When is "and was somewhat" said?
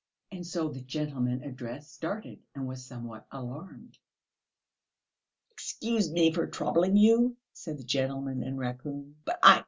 2.55-3.27